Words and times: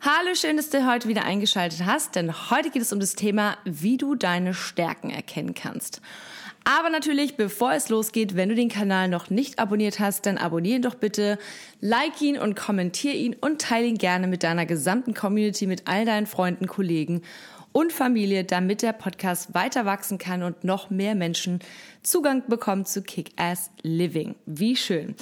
Hallo, 0.00 0.34
schön, 0.34 0.56
dass 0.56 0.70
du 0.70 0.84
heute 0.84 1.06
wieder 1.06 1.24
eingeschaltet 1.24 1.84
hast, 1.86 2.16
denn 2.16 2.50
heute 2.50 2.70
geht 2.70 2.82
es 2.82 2.92
um 2.92 2.98
das 2.98 3.14
Thema, 3.14 3.56
wie 3.64 3.96
du 3.96 4.16
deine 4.16 4.52
Stärken 4.52 5.10
erkennen 5.10 5.54
kannst. 5.54 6.00
Aber 6.64 6.90
natürlich, 6.90 7.36
bevor 7.36 7.72
es 7.72 7.88
losgeht, 7.88 8.34
wenn 8.34 8.48
du 8.48 8.56
den 8.56 8.68
Kanal 8.68 9.08
noch 9.08 9.30
nicht 9.30 9.60
abonniert 9.60 10.00
hast, 10.00 10.26
dann 10.26 10.38
abonniere 10.38 10.76
ihn 10.76 10.82
doch 10.82 10.96
bitte, 10.96 11.38
like 11.80 12.20
ihn 12.20 12.36
und 12.36 12.56
kommentiere 12.56 13.14
ihn 13.14 13.36
und 13.40 13.60
teile 13.60 13.86
ihn 13.86 13.98
gerne 13.98 14.26
mit 14.26 14.42
deiner 14.42 14.66
gesamten 14.66 15.14
Community, 15.14 15.68
mit 15.68 15.86
all 15.86 16.04
deinen 16.04 16.26
Freunden, 16.26 16.66
Kollegen 16.66 17.22
und 17.72 17.92
Familie, 17.92 18.44
damit 18.44 18.82
der 18.82 18.92
Podcast 18.92 19.54
weiter 19.54 19.84
wachsen 19.84 20.18
kann 20.18 20.42
und 20.42 20.64
noch 20.64 20.90
mehr 20.90 21.14
Menschen 21.14 21.60
Zugang 22.02 22.42
bekommen 22.48 22.84
zu 22.84 23.02
Kick-Ass 23.02 23.70
Living. 23.82 24.34
Wie 24.44 24.76
schön. 24.76 25.14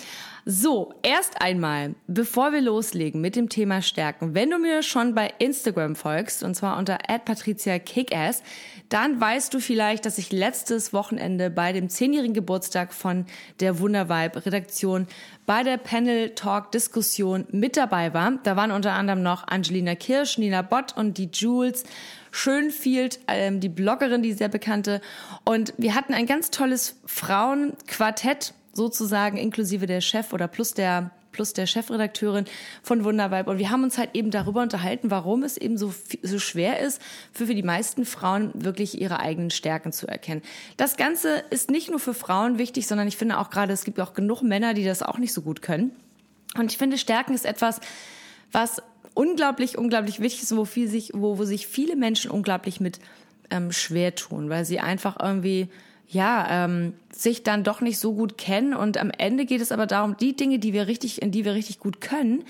So, 0.47 0.95
erst 1.03 1.43
einmal, 1.43 1.95
bevor 2.07 2.53
wir 2.53 2.63
loslegen 2.63 3.21
mit 3.21 3.37
dem 3.37 3.51
Thema 3.51 3.83
Stärken, 3.83 4.35
wenn 4.35 4.51
du 4.51 4.59
mir 4.59 4.83
schon 4.83 5.15
bei 5.15 5.33
Instagram 5.39 5.95
folgst, 5.95 6.43
und 6.43 6.55
zwar 6.55 6.79
unter 6.79 6.99
@patricia_kickass, 7.07 8.43
dann 8.89 9.21
weißt 9.21 9.53
du 9.53 9.61
vielleicht, 9.61 10.07
dass 10.07 10.19
ich 10.19 10.33
letztes 10.33 10.93
Wochenende 10.93 11.51
bei 11.51 11.73
dem 11.73 11.91
zehnjährigen 11.91 12.35
Geburtstag 12.35 12.95
von 12.95 13.27
der 13.61 13.79
Wundervibe 13.79 14.47
Redaktion 14.47 15.07
bei 15.47 15.63
der 15.63 15.77
Panel 15.77 16.31
Talk 16.31 16.73
Diskussion 16.73 17.47
mit 17.51 17.77
dabei 17.77 18.15
war. 18.15 18.33
Da 18.43 18.57
waren 18.57 18.73
unter 18.73 18.95
anderem 18.95 19.23
noch 19.23 19.47
Angelina 19.47 19.95
Kirsch, 19.95 20.39
Nina 20.39 20.63
Bott 20.63 20.97
und 20.97 21.19
die 21.19 21.29
Jules 21.33 21.85
Schönfield, 22.31 23.21
ähm, 23.29 23.61
die 23.61 23.69
Bloggerin, 23.69 24.23
die 24.23 24.33
sehr 24.33 24.49
bekannte. 24.49 25.01
Und 25.45 25.75
wir 25.77 25.95
hatten 25.95 26.15
ein 26.15 26.27
ganz 26.27 26.51
tolles 26.51 26.97
Frauenquartett 27.07 28.55
sozusagen, 28.73 29.37
inklusive 29.37 29.87
der 29.87 30.01
Chef 30.01 30.33
oder 30.33 30.49
plus 30.49 30.75
der 30.75 31.11
plus 31.33 31.53
der 31.53 31.67
Chefredakteurin 31.67 32.45
von 32.83 33.05
Wundervibe. 33.05 33.51
Und 33.51 33.59
wir 33.59 33.71
haben 33.71 33.85
uns 33.85 33.99
halt 33.99 34.11
eben 34.15 34.31
darüber 34.31 34.63
unterhalten, 34.63 35.11
warum 35.11 35.43
es 35.43 35.57
eben 35.57 35.79
so, 35.79 35.95
so 36.23 36.39
schwer 36.39 36.81
ist, 36.81 37.01
für, 37.33 37.47
für 37.47 37.55
die 37.55 37.63
meisten 37.63 38.05
Frauen 38.05 38.51
wirklich 38.55 39.01
ihre 39.01 39.21
eigenen 39.21 39.51
Stärken 39.51 39.93
zu 39.93 40.07
erkennen. 40.07 40.43
Das 40.77 40.97
Ganze 40.97 41.45
ist 41.51 41.71
nicht 41.71 41.91
nur 41.91 42.01
für 42.01 42.15
Frauen 42.15 42.59
wichtig, 42.59 42.87
sondern 42.87 43.09
ich 43.09 43.17
finde 43.17 43.39
auch 43.39 43.51
gerade, 43.51 43.73
es 43.73 43.85
gibt 43.85 44.01
auch 44.01 44.15
genug 44.15 44.43
Männer, 44.43 44.75
die 44.75 44.85
das 44.85 45.03
auch 45.03 45.19
nicht 45.19 45.33
so 45.33 45.43
gut 45.43 45.63
können. 45.63 45.93
Und 46.57 46.73
ich 46.73 46.79
finde, 46.79 46.99
Stärken 46.99 47.35
ist 47.35 47.47
etwas, 47.47 47.81
was 48.51 48.83
unglaublich, 49.21 49.77
unglaublich 49.77 50.21
wichtig 50.21 50.45
ist, 50.45 50.57
wo, 50.57 50.65
viel 50.65 50.89
sich, 50.89 51.11
wo, 51.13 51.37
wo 51.37 51.45
sich 51.45 51.67
viele 51.67 51.95
Menschen 51.95 52.31
unglaublich 52.31 52.81
mit 52.81 53.01
ähm, 53.51 53.71
schwer 53.71 54.15
tun, 54.15 54.49
weil 54.49 54.65
sie 54.65 54.81
einfach 54.81 55.19
irgendwie 55.23 55.69
ja, 56.09 56.65
ähm, 56.65 56.95
sich 57.13 57.43
dann 57.43 57.63
doch 57.63 57.83
nicht 57.83 57.99
so 57.99 58.15
gut 58.15 58.39
kennen. 58.39 58.73
Und 58.73 58.97
am 58.97 59.11
Ende 59.11 59.45
geht 59.45 59.61
es 59.61 59.73
aber 59.73 59.87
darum, 59.87 60.17
die 60.17 60.35
Dinge, 60.35 60.59
die 60.59 60.73
wir 60.73 60.87
richtig, 60.87 61.21
in 61.21 61.33
die 61.33 61.45
wir 61.45 61.53
richtig 61.53 61.79
gut 61.79 62.01
können, 62.01 62.45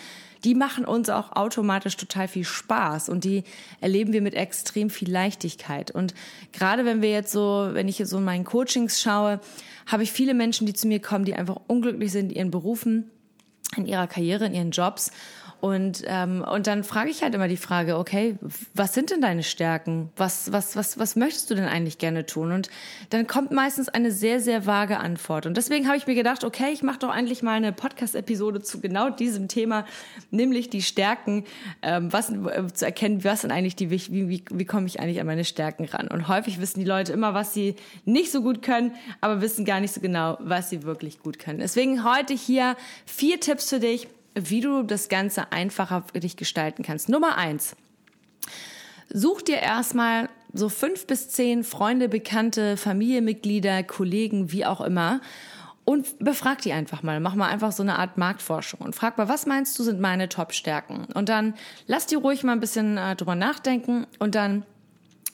die 0.45 0.55
machen 0.55 0.85
uns 0.85 1.11
auch 1.11 1.33
automatisch 1.33 1.97
total 1.97 2.29
viel 2.29 2.45
Spaß 2.45 3.09
und 3.09 3.25
die 3.25 3.43
erleben 3.81 4.13
wir 4.13 4.23
mit 4.23 4.35
extrem 4.35 4.91
viel 4.91 5.11
Leichtigkeit. 5.11 5.91
Und 5.91 6.15
gerade 6.53 6.85
wenn 6.85 7.03
wir 7.03 7.11
jetzt 7.11 7.33
so, 7.33 7.71
wenn 7.73 7.89
ich 7.89 7.99
jetzt 7.99 8.11
so 8.11 8.19
in 8.19 8.25
meinen 8.25 8.45
Coachings 8.45 9.03
schaue, 9.03 9.41
habe 9.87 10.05
ich 10.05 10.13
viele 10.13 10.35
Menschen, 10.35 10.67
die 10.69 10.73
zu 10.73 10.87
mir 10.87 11.01
kommen, 11.01 11.25
die 11.25 11.35
einfach 11.35 11.61
unglücklich 11.67 12.13
sind 12.13 12.31
in 12.31 12.37
ihren 12.37 12.51
Berufen, 12.53 13.11
in 13.77 13.87
ihrer 13.87 14.07
Karriere, 14.07 14.47
in 14.47 14.55
ihren 14.55 14.71
Jobs 14.71 15.11
und, 15.61 16.03
ähm, 16.07 16.43
und 16.43 16.67
dann 16.67 16.85
frage 16.85 17.11
ich 17.11 17.23
halt 17.23 17.35
immer 17.35 17.49
die 17.49 17.57
Frage, 17.57 17.99
okay, 17.99 18.37
was 18.75 18.95
sind 18.95 19.11
denn 19.11 19.21
deine 19.21 19.43
Stärken? 19.43 20.11
Was, 20.17 20.53
was, 20.53 20.75
was, 20.75 20.99
was 20.99 21.17
möchtest 21.17 21.51
du 21.51 21.55
denn 21.55 21.67
eigentlich 21.67 21.99
gerne 21.99 22.25
tun? 22.25 22.53
Und 22.53 22.71
dann 23.11 23.27
kommt 23.27 23.51
meistens 23.51 23.89
eine 23.89 24.11
sehr, 24.11 24.41
sehr 24.41 24.65
vage 24.67 24.99
Antwort. 24.99 25.45
Und 25.45 25.57
deswegen 25.57 25.87
habe 25.87 25.99
ich 25.99 26.07
mir 26.07 26.15
gedacht, 26.15 26.45
okay, 26.45 26.71
ich 26.73 26.83
mache 26.83 27.01
doch 27.01 27.11
eigentlich 27.11 27.43
mal 27.43 27.53
eine 27.53 27.73
Podcast-Episode 27.73 28.63
zu 28.63 28.81
genau 28.81 29.11
diesem 29.11 29.49
Thema, 29.49 29.85
nämlich 30.31 30.71
die 30.71 30.81
Stärken, 30.81 31.45
ähm, 31.83 32.11
was 32.11 32.31
äh, 32.31 32.73
zu 32.73 32.87
erkennen, 32.87 33.23
was 33.23 33.43
sind 33.43 33.51
eigentlich 33.51 33.77
die, 33.77 33.91
wie, 33.91 34.01
wie, 34.09 34.45
wie 34.51 34.65
komme 34.65 34.87
ich 34.87 34.99
eigentlich 34.99 35.21
an 35.21 35.27
meine 35.27 35.45
Stärken 35.45 35.85
ran? 35.85 36.09
Und 36.09 36.29
häufig 36.29 36.61
wissen 36.61 36.81
die 36.81 36.87
Leute 36.87 37.13
immer, 37.13 37.35
was 37.35 37.53
sie 37.53 37.77
nicht 38.07 38.33
so 38.33 38.41
gut 38.41 38.63
können, 38.63 38.95
aber 39.21 39.43
wissen 39.43 39.67
gar 39.67 39.81
nicht 39.81 39.93
so 39.93 40.01
genau, 40.01 40.39
was 40.41 40.71
sie 40.71 40.85
wirklich 40.85 41.19
gut 41.19 41.39
können. 41.39 41.59
Deswegen 41.59 42.03
heute 42.03 42.33
hier 42.33 42.77
vier 43.05 43.41
Tipps 43.41 43.69
für 43.69 43.81
dich, 43.81 44.09
wie 44.49 44.61
du 44.61 44.83
das 44.83 45.09
Ganze 45.09 45.53
einfacher 45.53 46.05
für 46.13 46.21
dich 46.21 46.37
gestalten 46.37 46.83
kannst. 46.83 47.09
Nummer 47.09 47.37
eins. 47.37 47.77
Such 49.13 49.43
dir 49.43 49.59
erstmal 49.59 50.29
so 50.53 50.69
fünf 50.69 51.07
bis 51.07 51.29
zehn 51.29 51.65
Freunde, 51.65 52.09
Bekannte, 52.09 52.77
Familienmitglieder, 52.77 53.83
Kollegen, 53.83 54.53
wie 54.53 54.65
auch 54.65 54.81
immer 54.81 55.21
und 55.85 56.19
befrag 56.21 56.63
die 56.63 56.73
einfach 56.73 57.03
mal. 57.03 57.19
Mach 57.19 57.35
mal 57.35 57.49
einfach 57.49 57.73
so 57.73 57.83
eine 57.83 57.99
Art 57.99 58.17
Marktforschung 58.17 58.81
und 58.81 58.95
frag 58.95 59.19
mal, 59.19 59.29
was 59.29 59.47
meinst 59.47 59.77
du 59.79 59.83
sind 59.83 60.01
meine 60.01 60.29
Top-Stärken? 60.29 61.07
Und 61.15 61.29
dann 61.29 61.55
lass 61.87 62.07
die 62.07 62.15
ruhig 62.15 62.45
mal 62.45 62.53
ein 62.53 62.61
bisschen 62.61 62.97
äh, 62.97 63.17
drüber 63.17 63.35
nachdenken 63.35 64.07
und 64.21 64.37
dann 64.37 64.65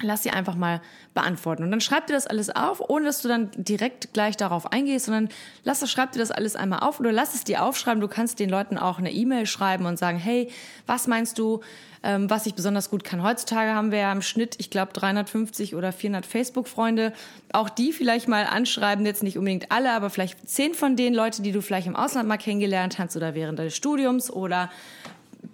lass 0.03 0.23
sie 0.23 0.31
einfach 0.31 0.55
mal 0.55 0.81
beantworten. 1.15 1.63
Und 1.63 1.71
dann 1.71 1.81
schreib 1.81 2.07
dir 2.07 2.13
das 2.13 2.27
alles 2.27 2.55
auf, 2.55 2.83
ohne 2.89 3.07
dass 3.07 3.23
du 3.23 3.29
dann 3.29 3.51
direkt 3.57 4.13
gleich 4.13 4.37
darauf 4.37 4.73
eingehst, 4.73 5.07
sondern 5.07 5.29
lass 5.65 5.81
das, 5.81 5.91
schreib 5.91 6.13
dir 6.13 6.19
das 6.19 6.31
alles 6.31 6.57
einmal 6.57 6.81
auf 6.81 7.01
oder 7.01 7.13
lass 7.13 7.35
es 7.35 7.45
dir 7.45 7.63
aufschreiben. 7.63 8.01
Du 8.01 8.09
kannst 8.09 8.39
den 8.39 8.51
Leuten 8.51 8.79
auch 8.79 8.99
eine 8.99 9.13
E-Mail 9.13 9.47
schreiben 9.47 9.87
und 9.87 9.99
sagen, 9.99 10.19
hey, 10.19 10.51
was 10.87 11.07
meinst 11.07 11.39
du, 11.39 11.61
ähm, 12.03 12.29
was 12.29 12.47
ich 12.47 12.55
besonders 12.55 12.91
gut 12.91 13.05
kann? 13.05 13.23
Heutzutage 13.23 13.73
haben 13.73 13.91
wir 13.91 13.99
ja 13.99 14.13
im 14.13 14.23
Schnitt, 14.23 14.57
ich 14.59 14.71
glaube, 14.71 14.93
350 14.93 15.75
oder 15.75 15.93
400 15.93 16.27
Facebook-Freunde. 16.27 17.13
Auch 17.53 17.71
die 17.71 17.93
vielleicht 17.93 18.29
mal 18.29 18.45
anschreiben, 18.45 19.07
jetzt 19.07 19.23
nicht 19.23 19.39
unbedingt 19.39 19.73
alle, 19.73 19.93
aber 19.93 20.11
vielleicht 20.11 20.49
zehn 20.49 20.75
von 20.75 20.97
den 20.97 21.15
Leuten, 21.15 21.43
die 21.43 21.53
du 21.53 21.63
vielleicht 21.63 21.87
im 21.87 21.97
Ausland 21.97 22.29
mal 22.29 22.37
kennengelernt 22.37 22.99
hast 22.99 23.17
oder 23.17 23.35
während 23.35 23.59
deines 23.59 23.77
Studiums 23.77 24.31
oder 24.31 24.71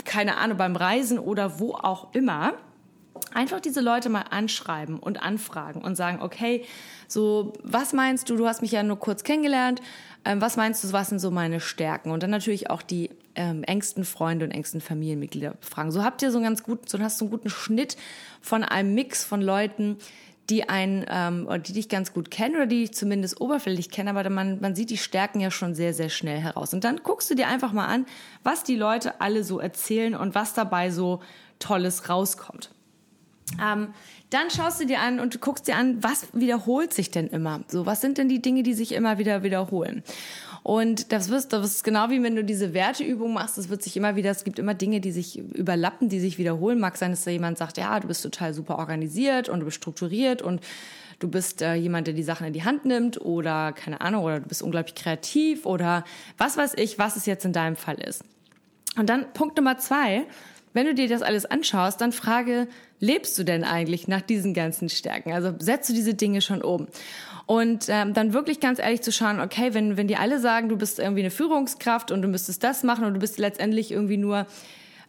keine 0.04 0.38
Ahnung, 0.38 0.56
beim 0.56 0.74
Reisen 0.74 1.19
oder 1.19 1.60
wo 1.60 1.74
auch 1.74 2.12
immer 2.14 2.54
einfach 3.33 3.60
diese 3.60 3.81
Leute 3.81 4.09
mal 4.09 4.25
anschreiben 4.31 4.99
und 4.99 5.22
anfragen 5.22 5.83
und 5.83 5.97
sagen, 5.97 6.21
okay, 6.22 6.65
so, 7.09 7.53
was 7.62 7.93
meinst 7.93 8.28
du, 8.31 8.37
du 8.37 8.47
hast 8.47 8.62
mich 8.62 8.72
ja 8.72 8.83
nur 8.83 8.99
kurz 8.99 9.25
kennengelernt, 9.25 9.81
ähm, 10.25 10.41
was 10.41 10.56
meinst 10.56 10.84
du, 10.84 10.93
was 10.93 11.09
sind 11.09 11.19
so 11.19 11.31
meine 11.31 11.60
Stärken? 11.60 12.10
Und 12.10 12.22
dann 12.22 12.31
natürlich 12.31 12.71
auch 12.71 12.83
die 12.83 13.10
ähm, 13.34 13.65
engsten 13.65 14.05
Freunde 14.05 14.44
und 14.44 14.50
engsten 14.50 14.81
Familienmitglieder 14.81 15.56
fragen. 15.60 15.91
So 15.91 16.05
habt 16.05 16.22
ihr 16.22 16.31
so 16.31 16.38
einen 16.38 16.44
ganz 16.44 16.62
guten, 16.62 16.87
so 16.87 16.99
hast 16.99 17.21
du 17.21 17.25
einen 17.25 17.33
guten 17.33 17.50
Schnitt 17.50 17.97
von 18.41 18.62
einem 18.62 18.94
Mix 18.94 19.25
von 19.25 19.43
Leuten, 19.43 19.97
die 20.50 20.69
einen 20.69 21.06
ähm, 21.09 21.47
oder 21.47 21.59
die 21.59 21.72
dich 21.72 21.89
ganz 21.89 22.12
gut 22.12 22.31
kennen 22.31 22.56
oder 22.56 22.66
die 22.66 22.81
dich 22.81 22.93
zumindest 22.93 23.41
oberflächlich 23.41 23.91
kennen, 23.91 24.09
aber 24.09 24.28
man, 24.28 24.60
man 24.60 24.75
sieht 24.75 24.91
die 24.91 24.99
Stärken 24.99 25.41
ja 25.41 25.50
schon 25.50 25.75
sehr, 25.75 25.94
sehr 25.94 26.09
schnell 26.09 26.39
heraus. 26.39 26.75
Und 26.75 26.84
dann 26.84 27.00
guckst 27.03 27.31
du 27.31 27.34
dir 27.34 27.49
einfach 27.49 27.72
mal 27.72 27.87
an, 27.87 28.06
was 28.43 28.65
die 28.65 28.77
Leute 28.77 29.21
alle 29.21 29.44
so 29.44 29.60
erzählen 29.60 30.15
und 30.15 30.34
was 30.34 30.54
dabei 30.54 30.91
so 30.91 31.21
Tolles 31.59 32.09
rauskommt. 32.09 32.71
Ähm, 33.60 33.88
dann 34.30 34.50
schaust 34.50 34.80
du 34.80 34.86
dir 34.86 35.00
an 35.00 35.20
und 35.20 35.34
du 35.34 35.38
guckst 35.38 35.68
dir 35.68 35.76
an, 35.76 36.02
was 36.02 36.28
wiederholt 36.32 36.94
sich 36.94 37.10
denn 37.10 37.28
immer? 37.28 37.60
So, 37.68 37.84
was 37.84 38.00
sind 38.00 38.18
denn 38.18 38.28
die 38.28 38.40
Dinge, 38.40 38.62
die 38.62 38.72
sich 38.72 38.92
immer 38.92 39.18
wieder 39.18 39.42
wiederholen? 39.42 40.03
Und 40.62 41.12
das 41.12 41.28
wirst, 41.28 41.53
das 41.53 41.66
ist 41.66 41.84
genau 41.84 42.09
wie 42.10 42.22
wenn 42.22 42.36
du 42.36 42.44
diese 42.44 42.72
Werteübung 42.72 43.32
machst, 43.32 43.59
es 43.59 43.68
wird 43.68 43.82
sich 43.82 43.97
immer 43.97 44.15
wieder, 44.15 44.30
es 44.30 44.44
gibt 44.44 44.59
immer 44.59 44.74
Dinge, 44.74 45.00
die 45.00 45.10
sich 45.10 45.38
überlappen, 45.38 46.09
die 46.09 46.21
sich 46.21 46.38
wiederholen. 46.38 46.78
Mag 46.78 46.97
sein, 46.97 47.10
dass 47.10 47.24
da 47.24 47.30
jemand 47.30 47.59
sagt, 47.59 47.78
ja, 47.78 47.98
du 47.98 48.09
bist 48.09 48.22
total 48.22 48.54
super 48.54 48.78
organisiert 48.78 49.48
und 49.48 49.60
du 49.60 49.65
bist 49.66 49.78
strukturiert 49.78 50.41
und 50.41 50.60
du 51.18 51.28
bist 51.28 51.62
äh, 51.62 51.74
jemand, 51.74 52.06
der 52.06 52.15
die 52.15 52.22
Sachen 52.22 52.47
in 52.47 52.53
die 52.53 52.65
Hand 52.65 52.84
nimmt 52.84 53.21
oder 53.21 53.72
keine 53.72 54.00
Ahnung, 54.00 54.24
oder 54.24 54.41
du 54.41 54.48
bist 54.48 54.62
unglaublich 54.62 54.94
kreativ 54.94 55.66
oder 55.66 56.04
was 56.38 56.56
weiß 56.56 56.74
ich, 56.77 56.98
was 56.98 57.16
es 57.16 57.27
jetzt 57.27 57.44
in 57.44 57.53
deinem 57.53 57.77
Fall 57.77 58.00
ist. 58.00 58.24
Und 58.97 59.09
dann 59.09 59.32
Punkt 59.32 59.56
Nummer 59.56 59.78
zwei, 59.78 60.27
wenn 60.72 60.86
du 60.86 60.95
dir 60.95 61.09
das 61.09 61.22
alles 61.22 61.45
anschaust, 61.45 62.01
dann 62.01 62.13
frage, 62.13 62.69
lebst 62.98 63.39
du 63.39 63.45
denn 63.45 63.65
eigentlich 63.65 64.09
nach 64.09 64.22
diesen 64.22 64.54
ganzen 64.54 64.89
Stärken? 64.89 65.33
Also 65.33 65.53
setzt 65.59 65.91
du 65.91 65.95
diese 65.95 66.15
Dinge 66.15 66.41
schon 66.41 66.63
um? 66.63 66.89
Und 67.47 67.86
ähm, 67.89 68.15
dann 68.15 68.33
wirklich 68.33 68.60
ganz 68.60 68.78
ehrlich 68.78 69.03
zu 69.03 69.13
schauen, 69.13 69.41
okay, 69.41 69.74
wenn, 69.74 69.97
wenn 69.97 70.09
die 70.09 70.16
alle 70.16 70.39
sagen, 70.39 70.69
du 70.69 70.77
bist 70.77 70.98
irgendwie 70.98 71.22
eine 71.22 71.30
Führungskraft 71.30 72.10
und 72.10 72.22
du 72.22 72.28
müsstest 72.28 72.63
das 72.63 72.83
machen 72.83 73.04
und 73.04 73.15
du 73.15 73.21
bist 73.21 73.39
letztendlich 73.39 73.91
irgendwie 73.91 74.16
nur 74.16 74.47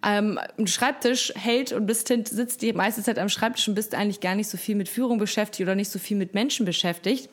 ähm, 0.06 0.40
ein 0.58 0.68
Schreibtisch 0.68 1.32
hält 1.36 1.72
und 1.72 1.86
bist 1.86 2.08
sitzt 2.08 2.62
die 2.62 2.74
meiste 2.74 3.04
Zeit 3.04 3.20
am 3.20 3.30
Schreibtisch 3.30 3.68
und 3.68 3.76
bist 3.76 3.96
eigentlich 3.96 4.20
gar 4.20 4.36
nicht 4.36 4.50
so 4.50 4.58
viel 4.58 4.76
mit 4.76 4.90
Führung 4.90 5.18
beschäftigt 5.18 5.62
oder 5.62 5.76
nicht 5.76 5.92
so 5.92 6.00
viel 6.00 6.18
mit 6.18 6.34
Menschen 6.34 6.66
beschäftigt, 6.66 7.30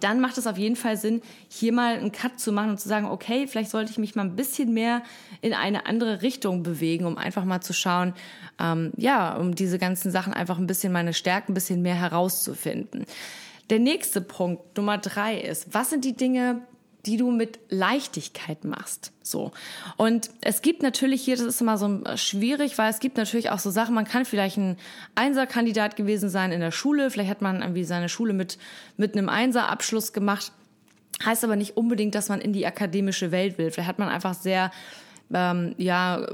dann 0.00 0.20
macht 0.20 0.38
es 0.38 0.46
auf 0.46 0.58
jeden 0.58 0.76
Fall 0.76 0.96
Sinn, 0.96 1.22
hier 1.48 1.72
mal 1.72 1.96
einen 1.96 2.12
Cut 2.12 2.38
zu 2.38 2.52
machen 2.52 2.70
und 2.70 2.80
zu 2.80 2.88
sagen, 2.88 3.06
okay, 3.06 3.46
vielleicht 3.46 3.70
sollte 3.70 3.90
ich 3.90 3.98
mich 3.98 4.14
mal 4.14 4.22
ein 4.22 4.36
bisschen 4.36 4.72
mehr 4.72 5.02
in 5.40 5.54
eine 5.54 5.86
andere 5.86 6.22
Richtung 6.22 6.62
bewegen, 6.62 7.06
um 7.06 7.18
einfach 7.18 7.44
mal 7.44 7.60
zu 7.60 7.72
schauen, 7.72 8.14
ähm, 8.60 8.92
ja, 8.96 9.36
um 9.36 9.54
diese 9.54 9.78
ganzen 9.78 10.10
Sachen 10.10 10.32
einfach 10.32 10.58
ein 10.58 10.66
bisschen 10.66 10.92
meine 10.92 11.14
Stärken 11.14 11.52
ein 11.52 11.54
bisschen 11.54 11.82
mehr 11.82 11.94
herauszufinden. 11.94 13.06
Der 13.70 13.78
nächste 13.78 14.20
Punkt, 14.20 14.76
Nummer 14.76 14.98
drei 14.98 15.38
ist, 15.38 15.72
was 15.72 15.90
sind 15.90 16.04
die 16.04 16.16
Dinge, 16.16 16.62
die 17.06 17.16
du 17.16 17.30
mit 17.30 17.58
Leichtigkeit 17.68 18.64
machst. 18.64 19.12
So. 19.22 19.52
Und 19.96 20.30
es 20.40 20.62
gibt 20.62 20.82
natürlich 20.82 21.22
hier, 21.22 21.36
das 21.36 21.46
ist 21.46 21.60
immer 21.60 21.76
so 21.76 22.00
schwierig, 22.16 22.78
weil 22.78 22.90
es 22.90 23.00
gibt 23.00 23.16
natürlich 23.16 23.50
auch 23.50 23.58
so 23.58 23.70
Sachen, 23.70 23.94
man 23.94 24.04
kann 24.04 24.24
vielleicht 24.24 24.56
ein 24.56 24.76
Einserkandidat 25.14 25.96
gewesen 25.96 26.28
sein 26.28 26.52
in 26.52 26.60
der 26.60 26.70
Schule, 26.70 27.10
vielleicht 27.10 27.30
hat 27.30 27.42
man 27.42 27.60
irgendwie 27.60 27.84
seine 27.84 28.08
Schule 28.08 28.32
mit, 28.32 28.58
mit 28.96 29.16
einem 29.16 29.28
Einserabschluss 29.28 30.12
gemacht. 30.12 30.52
Heißt 31.24 31.44
aber 31.44 31.56
nicht 31.56 31.76
unbedingt, 31.76 32.14
dass 32.14 32.28
man 32.28 32.40
in 32.40 32.52
die 32.52 32.66
akademische 32.66 33.30
Welt 33.32 33.58
will. 33.58 33.70
Vielleicht 33.70 33.88
hat 33.88 33.98
man 33.98 34.08
einfach 34.08 34.34
sehr 34.34 34.70
ähm, 35.34 35.74
ja, 35.78 36.26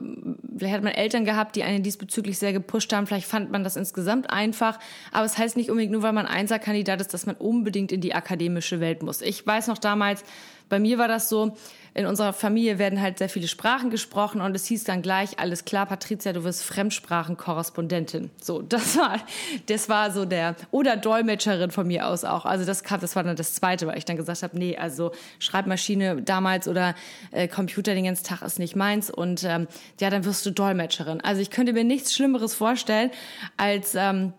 vielleicht 0.56 0.74
hat 0.74 0.82
man 0.82 0.92
Eltern 0.92 1.24
gehabt, 1.24 1.56
die 1.56 1.62
einen 1.62 1.82
diesbezüglich 1.82 2.38
sehr 2.38 2.52
gepusht 2.52 2.92
haben. 2.92 3.06
Vielleicht 3.06 3.28
fand 3.28 3.50
man 3.50 3.64
das 3.64 3.76
insgesamt 3.76 4.30
einfach. 4.30 4.78
Aber 5.12 5.24
es 5.24 5.38
heißt 5.38 5.56
nicht 5.56 5.70
unbedingt 5.70 5.92
nur, 5.92 6.02
weil 6.02 6.12
man 6.12 6.26
Einserkandidat 6.26 7.00
ist, 7.00 7.14
dass 7.14 7.26
man 7.26 7.36
unbedingt 7.36 7.92
in 7.92 8.00
die 8.00 8.14
akademische 8.14 8.80
Welt 8.80 9.02
muss. 9.02 9.22
Ich 9.22 9.46
weiß 9.46 9.68
noch 9.68 9.78
damals, 9.78 10.24
bei 10.68 10.78
mir 10.78 10.98
war 10.98 11.08
das 11.08 11.28
so, 11.28 11.56
in 11.94 12.06
unserer 12.06 12.32
Familie 12.32 12.78
werden 12.78 13.00
halt 13.00 13.18
sehr 13.18 13.28
viele 13.28 13.48
Sprachen 13.48 13.90
gesprochen 13.90 14.40
und 14.40 14.54
es 14.54 14.66
hieß 14.66 14.84
dann 14.84 15.02
gleich, 15.02 15.40
alles 15.40 15.64
klar, 15.64 15.84
Patricia, 15.84 16.32
du 16.32 16.44
wirst 16.44 16.62
Fremdsprachenkorrespondentin. 16.62 18.30
So, 18.40 18.62
das 18.62 18.96
war, 18.96 19.18
das 19.66 19.88
war 19.88 20.12
so 20.12 20.24
der, 20.24 20.54
oder 20.70 20.96
Dolmetscherin 20.96 21.72
von 21.72 21.88
mir 21.88 22.06
aus 22.06 22.24
auch. 22.24 22.44
Also 22.44 22.64
das 22.64 22.84
kam, 22.84 23.00
das 23.00 23.16
war 23.16 23.24
dann 23.24 23.34
das 23.34 23.54
zweite, 23.54 23.88
weil 23.88 23.98
ich 23.98 24.04
dann 24.04 24.16
gesagt 24.16 24.44
habe, 24.44 24.56
nee, 24.56 24.76
also 24.76 25.10
Schreibmaschine 25.40 26.22
damals 26.22 26.68
oder 26.68 26.94
äh, 27.32 27.48
Computer 27.48 27.94
den 27.94 28.04
ganzen 28.04 28.24
Tag 28.24 28.42
ist 28.42 28.60
nicht 28.60 28.76
meins 28.76 29.10
und 29.10 29.42
ähm, 29.42 29.66
ja, 30.00 30.08
dann 30.10 30.24
wirst 30.24 30.46
du 30.46 30.52
Dolmetscherin. 30.52 31.20
Also 31.20 31.40
ich 31.40 31.50
könnte 31.50 31.72
mir 31.72 31.84
nichts 31.84 32.14
Schlimmeres 32.14 32.54
vorstellen 32.54 33.10
als, 33.56 33.96
ähm, 33.96 34.34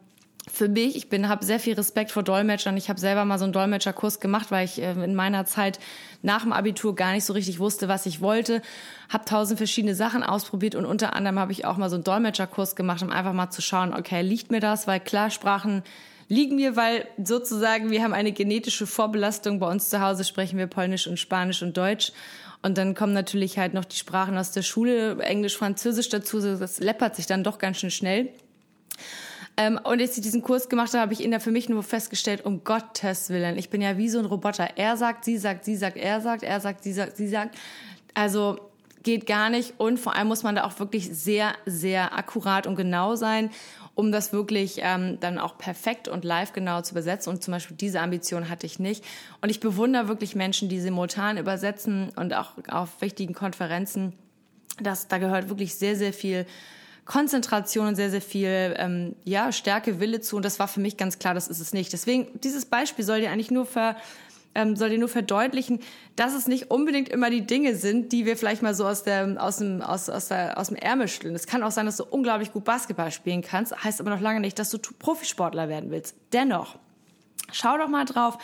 für 0.52 0.68
mich, 0.68 0.96
ich 0.96 1.10
bin 1.10 1.30
habe 1.30 1.46
sehr 1.46 1.60
viel 1.60 1.74
Respekt 1.76 2.12
vor 2.12 2.24
Dolmetschern. 2.24 2.76
Ich 2.78 2.90
habe 2.90 3.00
selber 3.00 3.26
mal 3.26 3.38
so 3.38 3.44
einen 3.44 3.54
Dolmetscherkurs 3.54 4.20
gemacht, 4.20 4.52
weil 4.52 4.66
ich 4.66 4.82
äh, 4.82 4.92
in 4.92 5.16
meiner 5.16 5.46
Zeit 5.46 5.80
nach 6.22 6.44
dem 6.44 6.54
Abitur 6.54 6.96
gar 6.96 7.14
nicht 7.14 7.26
so 7.26 7.34
richtig 7.34 7.60
wusste, 7.60 7.88
was 7.88 8.06
ich 8.06 8.22
wollte. 8.22 8.62
Habe 9.10 9.26
tausend 9.26 9.58
verschiedene 9.58 9.96
Sachen 9.96 10.24
ausprobiert 10.24 10.76
und 10.76 10.86
unter 10.86 11.14
anderem 11.14 11.40
habe 11.40 11.52
ich 11.52 11.66
auch 11.66 11.78
mal 11.78 11.90
so 11.90 11.96
einen 11.96 12.04
Dolmetscherkurs 12.04 12.76
gemacht, 12.76 13.02
um 13.02 13.12
einfach 13.12 13.34
mal 13.34 13.50
zu 13.50 13.62
schauen, 13.62 13.94
okay, 13.94 14.22
liegt 14.22 14.52
mir 14.52 14.60
das? 14.60 14.88
Weil 14.88 15.00
klar, 15.00 15.30
Sprachen 15.30 15.84
liegen 16.28 16.56
mir, 16.56 16.76
weil 16.76 17.08
sozusagen 17.24 17.92
wir 17.92 18.04
haben 18.04 18.14
eine 18.14 18.32
genetische 18.32 18.88
Vorbelastung. 18.88 19.60
Bei 19.60 19.70
uns 19.70 19.90
zu 19.90 20.02
Hause 20.02 20.24
sprechen 20.24 20.58
wir 20.58 20.68
Polnisch 20.68 21.08
und 21.08 21.20
Spanisch 21.20 21.62
und 21.62 21.78
Deutsch. 21.78 22.12
Und 22.62 22.78
dann 22.78 22.94
kommen 22.94 23.14
natürlich 23.14 23.58
halt 23.58 23.74
noch 23.74 23.86
die 23.86 23.96
Sprachen 23.96 24.38
aus 24.38 24.52
der 24.52 24.64
Schule, 24.64 25.18
Englisch, 25.22 25.58
Französisch 25.58 26.10
dazu. 26.10 26.42
Das 26.42 26.80
läppert 26.80 27.16
sich 27.16 27.26
dann 27.26 27.44
doch 27.44 27.58
ganz 27.58 27.78
schön 27.78 27.92
schnell. 27.92 28.30
Ähm, 29.60 29.78
und 29.84 30.00
als 30.00 30.16
ich 30.16 30.24
diesen 30.24 30.42
Kurs 30.42 30.70
gemacht 30.70 30.94
habe, 30.94 31.02
habe 31.02 31.12
ich 31.12 31.22
in 31.22 31.32
der 31.32 31.42
für 31.42 31.52
mich 31.52 31.68
nur 31.68 31.84
festgestellt, 31.84 32.46
um 32.46 32.64
Gottes 32.64 33.30
Willen, 33.30 33.58
ich 33.58 33.70
bin 33.70 33.82
ja 33.82 33.98
wie 33.98 34.08
so 34.08 34.18
ein 34.18 34.24
Roboter. 34.24 34.70
Er 34.78 34.96
sagt, 34.96 35.26
sie 35.26 35.38
sagt, 35.38 35.66
sie 35.66 35.76
sagt, 35.76 35.98
er 35.98 36.22
sagt, 36.22 36.44
er 36.44 36.62
sagt, 36.62 36.82
sie 36.82 36.94
sagt, 36.94 37.18
sie 37.18 37.28
sagt. 37.28 37.58
Also 38.14 38.58
geht 39.04 39.28
gar 39.28 39.50
nicht. 39.50 39.74
Und 39.78 40.00
vor 40.00 40.16
allem 40.16 40.30
muss 40.30 40.44
man 40.44 40.56
da 40.56 40.64
auch 40.64 40.80
wirklich 40.80 41.10
sehr, 41.12 41.56
sehr 41.66 42.18
akkurat 42.18 42.68
und 42.68 42.78
genau 42.78 43.16
sein, 43.16 43.50
um 43.96 44.14
das 44.14 44.32
wirklich 44.32 44.80
ähm, 44.82 45.20
dann 45.20 45.38
auch 45.38 45.58
perfekt 45.58 46.08
und 46.08 46.24
live 46.24 46.54
genau 46.54 46.82
zu 46.82 46.94
übersetzen. 46.94 47.34
Und 47.34 47.44
zum 47.44 47.52
Beispiel 47.52 47.76
diese 47.76 48.00
Ambition 48.00 48.48
hatte 48.48 48.66
ich 48.66 48.80
nicht. 48.80 49.04
Und 49.42 49.50
ich 49.50 49.60
bewundere 49.60 50.08
wirklich 50.08 50.36
Menschen, 50.36 50.70
die 50.70 50.80
simultan 50.80 51.38
übersetzen 51.38 52.12
und 52.16 52.34
auch 52.34 52.52
auf 52.70 53.02
wichtigen 53.02 53.34
Konferenzen. 53.34 54.14
Das, 54.82 55.10
da 55.10 55.18
gehört 55.18 55.50
wirklich 55.50 55.76
sehr, 55.76 55.98
sehr 55.98 56.14
viel 56.14 56.46
Konzentration 57.10 57.88
und 57.88 57.96
sehr, 57.96 58.12
sehr 58.12 58.22
viel 58.22 58.76
ähm, 58.78 59.16
ja, 59.26 59.52
Stärke, 59.52 60.00
Wille 60.00 60.22
zu. 60.22 60.36
Und 60.36 60.46
das 60.46 60.60
war 60.60 60.68
für 60.68 60.80
mich 60.80 60.96
ganz 60.96 61.18
klar, 61.18 61.34
das 61.34 61.48
ist 61.48 61.60
es 61.60 61.74
nicht. 61.74 61.92
Deswegen, 61.92 62.28
dieses 62.44 62.66
Beispiel 62.66 63.04
soll 63.04 63.20
dir 63.20 63.32
eigentlich 63.32 63.50
nur 63.50 63.66
ver, 63.66 63.96
ähm, 64.54 64.76
soll 64.76 64.92
dir 64.92 65.00
nur 65.00 65.10
verdeutlichen, 65.10 65.80
dass 66.16 66.36
es 66.36 66.48
nicht 66.48 66.70
unbedingt 66.70 67.10
immer 67.10 67.32
die 67.32 67.42
Dinge 67.42 67.76
sind, 67.76 68.12
die 68.12 68.28
wir 68.28 68.38
vielleicht 68.38 68.62
mal 68.62 68.76
so 68.76 68.86
aus, 68.86 69.02
der, 69.02 69.38
aus, 69.44 69.58
dem, 69.58 69.82
aus, 69.82 70.08
aus, 70.08 70.28
der, 70.28 70.60
aus 70.60 70.68
dem 70.68 70.76
Ärmel 70.76 71.08
stellen. 71.08 71.34
Es 71.34 71.48
kann 71.48 71.64
auch 71.64 71.72
sein, 71.72 71.88
dass 71.88 71.98
du 71.98 72.04
unglaublich 72.04 72.54
gut 72.54 72.64
Basketball 72.64 73.12
spielen 73.12 73.42
kannst, 73.42 73.84
heißt 73.84 74.00
aber 74.00 74.12
noch 74.12 74.22
lange 74.22 74.40
nicht, 74.40 74.60
dass 74.60 74.70
du 74.70 74.78
Profisportler 74.78 75.68
werden 75.68 75.90
willst. 75.90 76.16
Dennoch, 76.32 76.78
schau 77.52 77.76
doch 77.80 77.90
mal 77.90 78.06
drauf, 78.06 78.38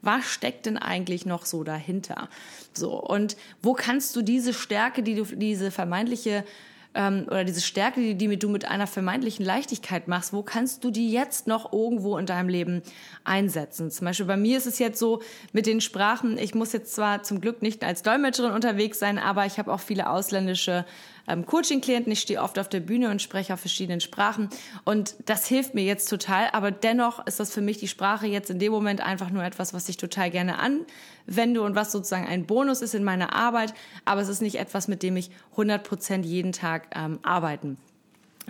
was 0.00 0.24
steckt 0.26 0.66
denn 0.66 0.78
eigentlich 0.78 1.26
noch 1.26 1.44
so 1.44 1.64
dahinter? 1.64 2.28
So, 2.72 3.00
und 3.00 3.36
wo 3.62 3.72
kannst 3.72 4.14
du 4.14 4.22
diese 4.22 4.54
Stärke, 4.54 5.02
die 5.02 5.16
du, 5.16 5.24
diese 5.24 5.72
vermeintliche 5.72 6.44
ähm, 6.94 7.24
oder 7.26 7.44
diese 7.44 7.60
Stärke, 7.60 8.00
die, 8.00 8.14
die 8.14 8.38
du 8.38 8.48
mit 8.48 8.66
einer 8.66 8.86
vermeintlichen 8.86 9.44
Leichtigkeit 9.44 10.08
machst, 10.08 10.32
wo 10.32 10.42
kannst 10.42 10.84
du 10.84 10.90
die 10.90 11.10
jetzt 11.10 11.46
noch 11.46 11.72
irgendwo 11.72 12.18
in 12.18 12.26
deinem 12.26 12.48
Leben 12.48 12.82
einsetzen? 13.24 13.90
Zum 13.90 14.06
Beispiel 14.06 14.26
bei 14.26 14.36
mir 14.36 14.58
ist 14.58 14.66
es 14.66 14.78
jetzt 14.78 14.98
so 14.98 15.22
mit 15.52 15.66
den 15.66 15.80
Sprachen, 15.80 16.38
ich 16.38 16.54
muss 16.54 16.72
jetzt 16.72 16.94
zwar 16.94 17.22
zum 17.22 17.40
Glück 17.40 17.62
nicht 17.62 17.84
als 17.84 18.02
Dolmetscherin 18.02 18.52
unterwegs 18.52 18.98
sein, 18.98 19.18
aber 19.18 19.46
ich 19.46 19.58
habe 19.58 19.72
auch 19.72 19.80
viele 19.80 20.10
ausländische 20.10 20.84
ähm, 21.28 21.46
Coaching-Klienten. 21.46 22.12
Ich 22.12 22.20
stehe 22.20 22.42
oft 22.42 22.58
auf 22.58 22.68
der 22.68 22.80
Bühne 22.80 23.10
und 23.10 23.22
spreche 23.22 23.54
auf 23.54 23.60
verschiedenen 23.60 24.00
Sprachen. 24.00 24.48
Und 24.84 25.14
das 25.26 25.46
hilft 25.46 25.74
mir 25.74 25.84
jetzt 25.84 26.08
total. 26.08 26.48
Aber 26.52 26.70
dennoch 26.70 27.26
ist 27.26 27.40
das 27.40 27.52
für 27.52 27.60
mich 27.60 27.78
die 27.78 27.88
Sprache 27.88 28.26
jetzt 28.26 28.50
in 28.50 28.58
dem 28.58 28.72
Moment 28.72 29.00
einfach 29.00 29.30
nur 29.30 29.44
etwas, 29.44 29.74
was 29.74 29.88
ich 29.88 29.96
total 29.96 30.30
gerne 30.30 30.58
anwende 30.58 31.62
und 31.62 31.74
was 31.74 31.92
sozusagen 31.92 32.26
ein 32.26 32.46
Bonus 32.46 32.82
ist 32.82 32.94
in 32.94 33.04
meiner 33.04 33.34
Arbeit. 33.34 33.74
Aber 34.04 34.20
es 34.20 34.28
ist 34.28 34.42
nicht 34.42 34.56
etwas, 34.56 34.88
mit 34.88 35.02
dem 35.02 35.16
ich 35.16 35.30
100 35.52 35.82
Prozent 35.82 36.26
jeden 36.26 36.52
Tag 36.52 36.88
ähm, 36.94 37.18
arbeiten 37.22 37.76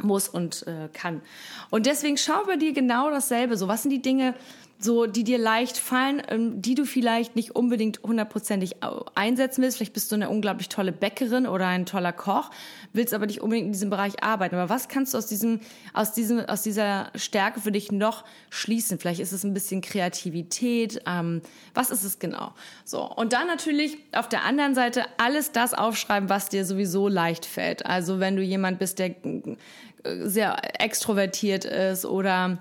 muss 0.00 0.28
und 0.28 0.66
äh, 0.66 0.88
kann. 0.92 1.20
Und 1.70 1.86
deswegen 1.86 2.16
schau 2.16 2.44
bei 2.46 2.56
dir 2.56 2.72
genau 2.72 3.10
dasselbe. 3.10 3.56
So, 3.56 3.68
was 3.68 3.82
sind 3.82 3.90
die 3.90 4.00
Dinge, 4.00 4.34
so, 4.84 5.06
die 5.06 5.24
dir 5.24 5.38
leicht 5.38 5.78
fallen, 5.78 6.22
ähm, 6.28 6.60
die 6.60 6.74
du 6.74 6.84
vielleicht 6.84 7.36
nicht 7.36 7.54
unbedingt 7.54 8.00
hundertprozentig 8.02 8.76
einsetzen 9.14 9.62
willst. 9.62 9.76
Vielleicht 9.76 9.92
bist 9.92 10.10
du 10.10 10.16
eine 10.16 10.28
unglaublich 10.28 10.68
tolle 10.68 10.92
Bäckerin 10.92 11.46
oder 11.46 11.66
ein 11.66 11.86
toller 11.86 12.12
Koch, 12.12 12.50
willst 12.92 13.14
aber 13.14 13.26
nicht 13.26 13.40
unbedingt 13.40 13.66
in 13.66 13.72
diesem 13.72 13.90
Bereich 13.90 14.22
arbeiten. 14.22 14.54
Aber 14.54 14.68
was 14.68 14.88
kannst 14.88 15.14
du 15.14 15.18
aus 15.18 15.26
diesem, 15.26 15.60
aus 15.92 16.12
diesem, 16.12 16.40
aus 16.40 16.62
dieser 16.62 17.10
Stärke 17.14 17.60
für 17.60 17.72
dich 17.72 17.92
noch 17.92 18.24
schließen? 18.50 18.98
Vielleicht 18.98 19.20
ist 19.20 19.32
es 19.32 19.44
ein 19.44 19.54
bisschen 19.54 19.80
Kreativität. 19.80 21.02
Ähm, 21.06 21.42
was 21.74 21.90
ist 21.90 22.04
es 22.04 22.18
genau? 22.18 22.52
So. 22.84 23.02
Und 23.02 23.32
dann 23.32 23.46
natürlich 23.46 23.98
auf 24.12 24.28
der 24.28 24.44
anderen 24.44 24.74
Seite 24.74 25.04
alles 25.18 25.52
das 25.52 25.74
aufschreiben, 25.74 26.28
was 26.28 26.48
dir 26.48 26.64
sowieso 26.64 27.08
leicht 27.08 27.46
fällt. 27.46 27.86
Also 27.86 28.20
wenn 28.20 28.36
du 28.36 28.42
jemand 28.42 28.78
bist, 28.78 28.98
der 28.98 29.10
äh, 29.10 29.46
sehr 30.24 30.56
extrovertiert 30.80 31.64
ist 31.64 32.04
oder 32.04 32.58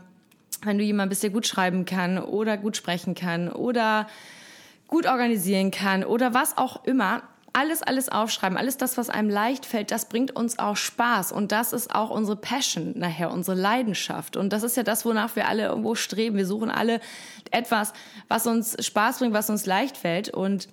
wenn 0.64 0.78
du 0.78 0.84
jemand 0.84 1.10
bist, 1.10 1.24
der 1.24 1.30
gut 1.30 1.48
schreiben 1.48 1.86
kann 1.86 2.18
oder 2.18 2.58
gut 2.58 2.78
sprechen 2.78 3.16
kann 3.16 3.50
oder 3.50 4.08
gut 4.88 5.06
organisieren 5.06 5.72
kann 5.72 6.04
oder 6.04 6.34
was 6.34 6.58
auch 6.58 6.84
immer, 6.86 7.24
alles, 7.54 7.84
alles 7.84 8.08
aufschreiben, 8.10 8.58
alles 8.58 8.78
das, 8.78 8.98
was 8.98 9.10
einem 9.10 9.30
leicht 9.30 9.66
fällt, 9.66 9.92
das 9.92 10.08
bringt 10.08 10.36
uns 10.36 10.58
auch 10.58 10.78
Spaß 10.78 11.32
und 11.32 11.52
das 11.52 11.74
ist 11.74 11.94
auch 11.94 12.10
unsere 12.10 12.38
Passion 12.38 12.94
nachher, 12.98 13.32
unsere 13.32 13.60
Leidenschaft 13.60 14.38
und 14.38 14.54
das 14.54 14.64
ist 14.64 14.78
ja 14.78 14.84
das, 14.84 15.06
wonach 15.06 15.36
wir 15.36 15.48
alle 15.48 15.66
irgendwo 15.66 15.96
streben. 15.96 16.38
Wir 16.38 16.46
suchen 16.46 16.72
alle 16.72 17.02
etwas, 17.52 17.94
was 18.30 18.48
uns 18.48 18.78
Spaß 18.86 19.20
bringt, 19.20 19.34
was 19.34 19.50
uns 19.50 19.66
leicht 19.66 19.98
fällt 19.98 20.30
und 20.30 20.70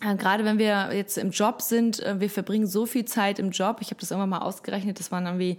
äh, 0.00 0.16
Gerade 0.16 0.44
wenn 0.44 0.58
wir 0.58 0.90
jetzt 0.94 1.16
im 1.16 1.30
Job 1.30 1.62
sind, 1.62 2.00
äh, 2.00 2.18
wir 2.20 2.30
verbringen 2.30 2.66
so 2.66 2.86
viel 2.86 3.04
Zeit 3.04 3.38
im 3.38 3.50
Job. 3.50 3.78
Ich 3.80 3.88
habe 3.88 4.00
das 4.00 4.10
irgendwann 4.10 4.30
mal 4.30 4.38
ausgerechnet, 4.38 4.98
das 4.98 5.12
waren 5.12 5.26
irgendwie 5.26 5.58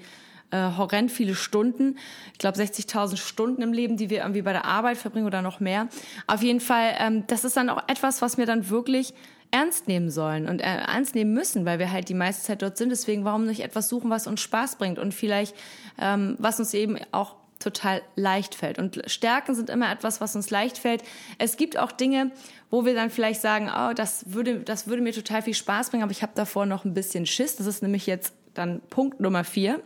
äh, 0.53 0.77
horrend 0.77 1.11
viele 1.11 1.33
Stunden. 1.33 1.97
Ich 2.33 2.37
glaube 2.37 2.59
60.000 2.59 3.17
Stunden 3.17 3.61
im 3.63 3.73
Leben, 3.73 3.97
die 3.97 4.09
wir 4.09 4.19
irgendwie 4.19 4.43
bei 4.43 4.53
der 4.53 4.65
Arbeit 4.65 4.97
verbringen 4.97 5.25
oder 5.25 5.41
noch 5.41 5.59
mehr. 5.59 5.87
Auf 6.27 6.43
jeden 6.43 6.59
Fall, 6.59 6.93
ähm, 6.99 7.23
das 7.27 7.43
ist 7.43 7.57
dann 7.57 7.69
auch 7.69 7.83
etwas, 7.87 8.21
was 8.21 8.37
wir 8.37 8.45
dann 8.45 8.69
wirklich 8.69 9.13
ernst 9.49 9.87
nehmen 9.87 10.09
sollen 10.11 10.47
und 10.47 10.59
äh, 10.61 10.65
ernst 10.65 11.15
nehmen 11.15 11.33
müssen, 11.33 11.65
weil 11.65 11.79
wir 11.79 11.91
halt 11.91 12.07
die 12.09 12.13
meiste 12.13 12.43
Zeit 12.43 12.61
dort 12.61 12.77
sind. 12.77 12.89
Deswegen, 12.89 13.25
warum 13.25 13.45
nicht 13.45 13.61
etwas 13.61 13.89
suchen, 13.89 14.09
was 14.09 14.27
uns 14.27 14.41
Spaß 14.41 14.75
bringt 14.77 14.99
und 14.99 15.13
vielleicht, 15.13 15.55
ähm, 15.99 16.35
was 16.37 16.59
uns 16.59 16.73
eben 16.73 16.97
auch 17.11 17.35
total 17.59 18.01
leicht 18.15 18.55
fällt. 18.55 18.77
Und 18.77 19.01
Stärken 19.07 19.55
sind 19.55 19.69
immer 19.69 19.91
etwas, 19.91 20.21
was 20.21 20.35
uns 20.35 20.49
leicht 20.49 20.77
fällt. 20.77 21.01
Es 21.39 21.57
gibt 21.57 21.79
auch 21.79 21.91
Dinge, 21.91 22.31
wo 22.69 22.85
wir 22.85 22.93
dann 22.93 23.09
vielleicht 23.09 23.41
sagen, 23.41 23.71
oh, 23.75 23.93
das 23.93 24.33
würde, 24.33 24.59
das 24.59 24.87
würde 24.87 25.01
mir 25.01 25.13
total 25.13 25.41
viel 25.41 25.53
Spaß 25.53 25.89
bringen, 25.89 26.03
aber 26.03 26.11
ich 26.11 26.21
habe 26.21 26.33
davor 26.35 26.65
noch 26.65 26.83
ein 26.83 26.93
bisschen 26.93 27.25
Schiss. 27.25 27.55
Das 27.55 27.65
ist 27.65 27.81
nämlich 27.81 28.05
jetzt 28.05 28.33
dann 28.53 28.81
Punkt 28.89 29.19
Nummer 29.19 29.43
vier 29.43 29.81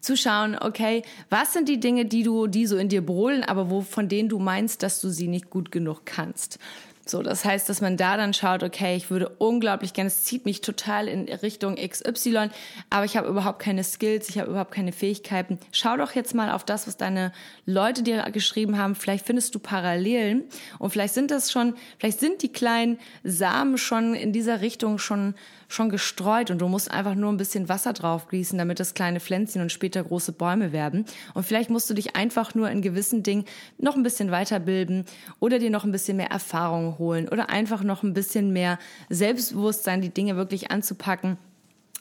zu 0.00 0.16
schauen, 0.16 0.56
okay, 0.58 1.02
was 1.30 1.52
sind 1.52 1.68
die 1.68 1.80
Dinge, 1.80 2.04
die 2.04 2.22
du, 2.22 2.46
die 2.46 2.66
so 2.66 2.76
in 2.76 2.88
dir 2.88 3.04
brodeln, 3.04 3.42
aber 3.44 3.70
wo, 3.70 3.82
von 3.82 4.08
denen 4.08 4.28
du 4.28 4.38
meinst, 4.38 4.82
dass 4.82 5.00
du 5.00 5.08
sie 5.10 5.28
nicht 5.28 5.50
gut 5.50 5.72
genug 5.72 6.02
kannst. 6.04 6.58
So, 7.08 7.22
das 7.22 7.44
heißt, 7.44 7.68
dass 7.68 7.80
man 7.80 7.96
da 7.96 8.16
dann 8.16 8.34
schaut, 8.34 8.64
okay, 8.64 8.96
ich 8.96 9.10
würde 9.10 9.28
unglaublich 9.28 9.92
gerne, 9.92 10.08
es 10.08 10.24
zieht 10.24 10.44
mich 10.44 10.60
total 10.60 11.06
in 11.06 11.28
Richtung 11.28 11.76
XY, 11.76 12.50
aber 12.90 13.04
ich 13.04 13.16
habe 13.16 13.28
überhaupt 13.28 13.60
keine 13.60 13.84
Skills, 13.84 14.28
ich 14.28 14.40
habe 14.40 14.50
überhaupt 14.50 14.72
keine 14.72 14.90
Fähigkeiten. 14.90 15.60
Schau 15.70 15.96
doch 15.96 16.12
jetzt 16.16 16.34
mal 16.34 16.50
auf 16.50 16.64
das, 16.64 16.88
was 16.88 16.96
deine 16.96 17.30
Leute 17.64 18.02
dir 18.02 18.28
geschrieben 18.32 18.76
haben. 18.76 18.96
Vielleicht 18.96 19.24
findest 19.24 19.54
du 19.54 19.60
Parallelen 19.60 20.44
und 20.80 20.90
vielleicht 20.90 21.14
sind 21.14 21.30
das 21.30 21.52
schon, 21.52 21.74
vielleicht 21.98 22.18
sind 22.18 22.42
die 22.42 22.52
kleinen 22.52 22.98
Samen 23.22 23.78
schon 23.78 24.14
in 24.14 24.32
dieser 24.32 24.60
Richtung 24.60 24.98
schon 24.98 25.34
schon 25.68 25.90
gestreut 25.90 26.50
und 26.50 26.58
du 26.58 26.68
musst 26.68 26.90
einfach 26.90 27.14
nur 27.14 27.32
ein 27.32 27.36
bisschen 27.36 27.68
Wasser 27.68 27.92
drauf 27.92 28.28
gießen, 28.28 28.56
damit 28.58 28.80
das 28.80 28.94
kleine 28.94 29.20
Pflänzchen 29.20 29.62
und 29.62 29.72
später 29.72 30.02
große 30.04 30.32
Bäume 30.32 30.72
werden. 30.72 31.04
Und 31.34 31.44
vielleicht 31.44 31.70
musst 31.70 31.90
du 31.90 31.94
dich 31.94 32.16
einfach 32.16 32.54
nur 32.54 32.70
in 32.70 32.82
gewissen 32.82 33.22
Dingen 33.22 33.44
noch 33.78 33.96
ein 33.96 34.02
bisschen 34.02 34.30
weiterbilden 34.30 35.04
oder 35.40 35.58
dir 35.58 35.70
noch 35.70 35.84
ein 35.84 35.92
bisschen 35.92 36.16
mehr 36.16 36.30
Erfahrung 36.30 36.95
holen 36.98 37.28
oder 37.28 37.50
einfach 37.50 37.82
noch 37.82 38.02
ein 38.02 38.14
bisschen 38.14 38.52
mehr 38.52 38.78
Selbstbewusstsein, 39.08 40.00
die 40.00 40.10
Dinge 40.10 40.36
wirklich 40.36 40.70
anzupacken 40.70 41.38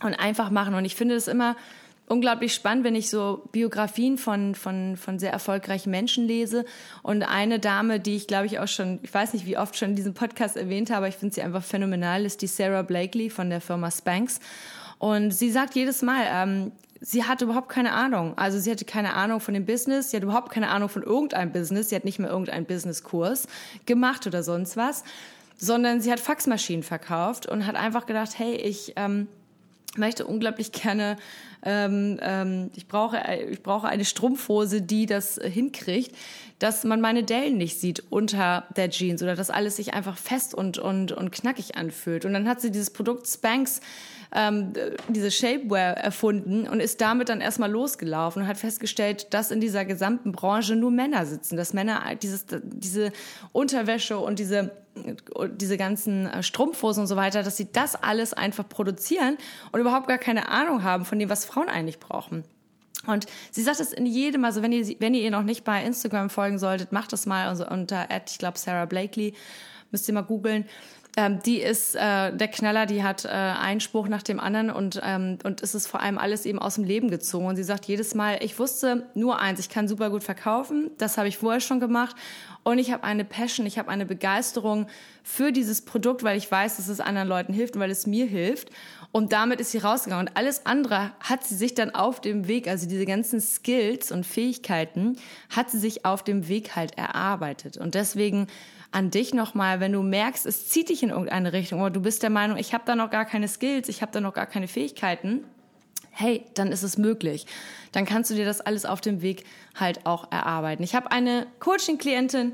und 0.02 0.14
einfach 0.14 0.50
machen. 0.50 0.74
Und 0.74 0.86
ich 0.86 0.96
finde 0.96 1.16
es 1.16 1.28
immer 1.28 1.56
unglaublich 2.08 2.54
spannend, 2.54 2.84
wenn 2.84 2.96
ich 2.96 3.10
so 3.10 3.48
Biografien 3.52 4.18
von, 4.18 4.56
von, 4.56 4.96
von 4.98 5.20
sehr 5.20 5.32
erfolgreichen 5.32 5.90
Menschen 5.90 6.28
lese. 6.28 6.66
Und 7.02 7.24
eine 7.24 7.60
Dame, 7.60 8.00
die 8.00 8.16
ich 8.16 8.28
glaube 8.28 8.46
ich 8.46 8.60
auch 8.60 8.68
schon, 8.68 9.00
ich 9.04 9.14
weiß 9.14 9.34
nicht, 9.34 9.46
wie 9.46 9.58
oft 9.58 9.76
schon 9.78 9.90
in 9.90 9.96
diesem 9.96 10.14
Podcast 10.14 10.58
erwähnt 10.58 10.92
habe, 10.92 11.08
ich 11.10 11.16
finde 11.16 11.36
sie 11.36 11.42
einfach 11.42 11.64
phänomenal, 11.64 12.26
ist 12.26 12.42
die 12.42 12.48
Sarah 12.48 12.84
Blakely 12.84 13.30
von 13.30 13.50
der 13.50 13.62
Firma 13.62 13.90
Spanx. 13.90 14.40
Und 14.98 15.32
sie 15.32 15.52
sagt 15.52 15.76
jedes 15.76 16.02
Mal, 16.02 16.24
ähm, 16.30 16.72
sie 17.06 17.24
hat 17.24 17.42
überhaupt 17.42 17.70
keine 17.70 17.94
Ahnung. 17.94 18.36
Also 18.38 18.60
sie 18.60 18.72
hatte 18.72 18.84
keine 18.84 19.14
Ahnung 19.14 19.40
von 19.40 19.54
dem 19.54 19.66
Business, 19.66 20.10
sie 20.10 20.18
hat 20.18 20.24
überhaupt 20.24 20.52
keine 20.52 20.70
Ahnung 20.70 20.90
von 20.90 21.04
irgendeinem 21.04 21.52
Business, 21.52 21.90
sie 21.90 21.96
hat 21.96 22.04
nicht 22.04 22.18
mehr 22.18 22.30
irgendeinen 22.30 22.66
Businesskurs 22.66 23.48
gemacht 23.86 24.26
oder 24.26 24.42
sonst 24.42 24.76
was, 24.76 25.04
sondern 25.56 26.02
sie 26.02 26.12
hat 26.12 26.20
Faxmaschinen 26.20 26.84
verkauft 26.84 27.46
und 27.46 27.68
hat 27.68 27.76
einfach 27.76 28.08
gedacht, 28.08 28.38
hey, 28.40 28.56
ich 28.56 28.94
ähm, 28.96 29.28
möchte 29.98 30.26
unglaublich 30.26 30.72
gerne 30.72 31.18
ähm, 31.66 32.20
ähm, 32.22 32.70
ich, 32.76 32.88
brauche, 32.88 33.20
ich 33.50 33.64
brauche 33.64 33.88
eine 33.88 34.06
Strumpfhose, 34.06 34.84
die 34.84 35.08
das 35.08 35.40
hinkriegt, 35.44 36.16
dass 36.60 36.84
man 36.84 37.02
meine 37.02 37.24
Dellen 37.24 37.58
nicht 37.58 37.80
sieht 37.80 38.04
unter 38.12 38.66
der 38.78 38.92
Jeans 38.92 39.24
oder 39.24 39.36
dass 39.36 39.50
alles 39.50 39.76
sich 39.76 39.94
einfach 39.94 40.18
fest 40.18 40.54
und, 40.54 40.78
und, 40.78 41.12
und 41.12 41.32
knackig 41.32 41.76
anfühlt. 41.76 42.24
Und 42.24 42.34
dann 42.34 42.48
hat 42.48 42.62
sie 42.62 42.72
dieses 42.72 42.92
Produkt 42.92 43.28
Spanx 43.28 43.82
ähm, 44.32 44.74
diese 45.10 45.32
Shapewear 45.32 45.98
erfunden 45.98 46.68
und 46.68 46.80
ist 46.80 47.02
damit 47.02 47.30
dann 47.30 47.42
erstmal 47.42 47.72
losgelaufen 47.72 48.44
und 48.44 48.48
hat 48.48 48.58
festgestellt, 48.58 49.34
dass 49.34 49.50
in 49.50 49.60
dieser 49.60 49.86
gesamten 49.86 50.32
Branche 50.32 50.76
nur 50.76 50.92
Männer 50.92 51.26
sitzen, 51.26 51.58
dass 51.58 51.74
Männer 51.74 52.04
dieses, 52.22 52.46
diese 52.62 53.12
Unterwäsche 53.54 54.20
und 54.20 54.38
diese 54.38 54.85
diese 55.52 55.78
ganzen 55.78 56.28
äh, 56.28 56.44
Strumpfhosen 56.44 57.02
und 57.02 57.08
so 57.08 57.16
weiter, 57.16 57.44
dass 57.44 57.58
sie 57.58 57.72
das 57.72 57.96
alles 57.96 58.34
einfach 58.34 58.68
produzieren 58.68 59.38
und 59.72 59.80
überhaupt 59.80 60.08
gar 60.08 60.18
keine 60.18 60.50
Ahnung 60.50 60.84
haben 60.84 61.06
von 61.06 61.20
dem, 61.20 61.30
was 61.30 61.46
Frauen 61.46 61.70
eigentlich 61.70 62.00
brauchen. 62.00 62.44
Und 63.08 63.28
sie 63.52 63.62
sagt 63.62 63.80
es 63.80 63.94
in 63.94 64.06
jedem, 64.06 64.46
also 64.46 64.62
wenn 64.62 64.72
ihr, 64.72 64.96
wenn 65.00 65.14
ihr 65.14 65.22
ihr 65.22 65.32
noch 65.32 65.44
nicht 65.44 65.64
bei 65.64 65.84
Instagram 65.84 66.30
folgen 66.30 66.58
solltet, 66.58 66.92
macht 66.92 67.14
das 67.14 67.26
mal 67.26 67.50
unter, 67.70 68.08
ich 68.26 68.38
glaube, 68.40 68.58
Sarah 68.58 68.86
Blakely, 68.86 69.34
müsst 69.92 70.08
ihr 70.08 70.14
mal 70.14 70.22
googeln. 70.22 70.66
Ähm, 71.18 71.40
die 71.46 71.62
ist 71.62 71.96
äh, 71.96 72.36
der 72.36 72.48
Knaller, 72.50 72.86
die 72.86 73.02
hat 73.02 73.24
äh, 73.24 73.30
einen 73.30 73.80
Spruch 73.80 74.10
nach 74.10 74.22
dem 74.22 74.40
anderen 74.40 74.70
und, 74.70 75.00
ähm, 75.02 75.38
und 75.44 75.64
es 75.64 75.74
ist 75.74 75.88
vor 75.88 76.02
allem 76.02 76.18
alles 76.18 76.46
eben 76.46 76.60
aus 76.60 76.76
dem 76.76 76.84
Leben 76.84 77.10
gezogen. 77.10 77.46
Und 77.46 77.56
sie 77.56 77.64
sagt 77.64 77.86
jedes 77.86 78.16
Mal, 78.16 78.40
ich 78.42 78.60
wusste 78.60 79.08
nur 79.14 79.40
eins, 79.40 79.60
ich 79.60 79.70
kann 79.70 79.88
super 79.88 80.10
gut 80.10 80.24
verkaufen, 80.24 80.92
das 80.98 81.18
habe 81.18 81.30
ich 81.30 81.38
vorher 81.38 81.62
schon 81.62 81.80
gemacht. 81.80 82.16
Und 82.64 82.80
ich 82.80 82.92
habe 82.92 83.04
eine 83.04 83.24
Passion, 83.24 83.66
ich 83.66 83.78
habe 83.78 83.90
eine 83.90 84.06
Begeisterung 84.06 84.88
für 85.24 85.52
dieses 85.52 85.82
Produkt, 85.86 86.24
weil 86.24 86.36
ich 86.36 86.52
weiß, 86.52 86.78
dass 86.78 86.88
es 86.88 87.00
anderen 87.00 87.28
Leuten 87.28 87.54
hilft 87.54 87.76
und 87.76 87.82
weil 87.82 87.92
es 87.92 88.08
mir 88.08 88.26
hilft. 88.26 88.72
Und 89.12 89.32
damit 89.32 89.62
ist 89.62 89.72
sie 89.72 89.78
rausgegangen. 89.78 90.28
Und 90.28 90.36
alles 90.36 90.66
andere 90.66 91.12
hat 91.22 91.46
sie 91.46 91.56
sich 91.56 91.76
dann 91.76 91.92
auf 91.92 92.20
dem 92.20 92.48
Weg, 92.48 92.68
also 92.68 92.90
diese 92.90 93.06
ganzen 93.06 93.40
Skills 93.40 94.12
und 94.12 94.26
Fähigkeiten, 94.26 95.16
hat 95.56 95.70
sie 95.70 95.80
sich 95.80 96.06
auf 96.06 96.24
dem 96.24 96.48
Weg 96.50 96.76
halt 96.76 96.98
erarbeitet. 96.98 97.78
Und 97.78 97.94
deswegen 97.96 98.48
an 98.92 99.12
dich 99.12 99.34
nochmal, 99.34 99.80
wenn 99.80 99.92
du 99.92 100.02
merkst, 100.02 100.46
es 100.46 100.70
zieht 100.70 100.90
dich 100.90 101.04
in 101.04 101.10
irgendeine 101.10 101.54
Richtung 101.54 101.82
oder 101.82 101.92
du 101.92 102.02
bist 102.02 102.24
der 102.24 102.30
Meinung, 102.30 102.58
ich 102.58 102.74
habe 102.74 102.84
da 102.86 102.96
noch 102.96 103.10
gar 103.10 103.26
keine 103.26 103.48
Skills, 103.48 103.90
ich 103.90 104.02
habe 104.02 104.12
da 104.12 104.22
noch 104.22 104.34
gar 104.34 104.46
keine 104.46 104.68
Fähigkeiten, 104.68 105.44
hey, 106.12 106.46
dann 106.54 106.72
ist 106.72 106.84
es 106.84 106.98
möglich. 106.98 107.46
Dann 107.92 108.06
kannst 108.06 108.32
du 108.32 108.36
dir 108.36 108.46
das 108.46 108.62
alles 108.62 108.86
auf 108.86 109.02
dem 109.02 109.22
Weg 109.22 109.44
halt 109.76 110.06
auch 110.06 110.32
erarbeiten. 110.32 110.84
Ich 110.84 110.96
habe 110.96 111.12
eine 111.12 111.46
Coaching-Klientin, 111.60 112.54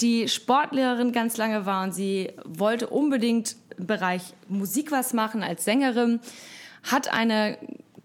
die 0.00 0.28
Sportlehrerin 0.28 1.12
ganz 1.12 1.36
lange 1.36 1.66
war 1.66 1.82
und 1.82 1.92
sie 1.92 2.32
wollte 2.44 2.88
unbedingt 2.88 3.56
im 3.76 3.86
Bereich 3.86 4.22
Musik 4.48 4.92
was 4.92 5.14
machen 5.14 5.42
als 5.42 5.64
Sängerin, 5.64 6.20
hat 6.82 7.12
eine 7.12 7.58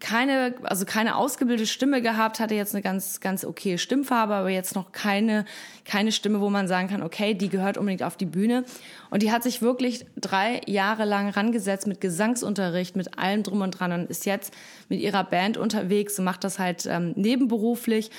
keine, 0.06 0.54
also 0.62 0.86
keine 0.86 1.16
ausgebildete 1.16 1.66
Stimme 1.66 2.00
gehabt, 2.00 2.40
hatte 2.40 2.54
jetzt 2.54 2.76
eine 2.76 2.84
ganz, 2.84 3.22
ganz 3.22 3.44
okay 3.44 3.80
Stimmfarbe, 3.80 4.36
aber 4.36 4.50
jetzt 4.50 4.76
noch 4.76 4.92
keine, 4.92 5.46
keine 5.84 6.12
Stimme, 6.12 6.42
wo 6.42 6.52
man 6.52 6.68
sagen 6.68 6.88
kann, 6.88 7.02
okay, 7.02 7.34
die 7.34 7.50
gehört 7.50 7.76
unbedingt 7.80 8.04
auf 8.04 8.16
die 8.16 8.28
Bühne. 8.28 8.66
Und 9.10 9.24
die 9.24 9.32
hat 9.32 9.42
sich 9.42 9.64
wirklich 9.64 10.06
drei 10.16 10.62
Jahre 10.68 11.06
lang 11.06 11.30
rangesetzt 11.30 11.88
mit 11.88 12.02
Gesangsunterricht, 12.02 12.96
mit 12.96 13.18
allem 13.18 13.42
drum 13.42 13.62
und 13.62 13.72
dran 13.72 13.94
und 13.94 14.08
ist 14.08 14.28
jetzt 14.28 14.54
mit 14.90 15.00
ihrer 15.00 15.24
Band 15.24 15.58
unterwegs 15.58 16.20
und 16.20 16.26
macht 16.26 16.44
das 16.44 16.60
halt 16.60 16.86
ähm, 16.86 17.14
nebenberuflich. 17.16 18.12